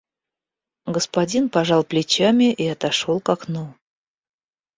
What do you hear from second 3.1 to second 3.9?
к окну.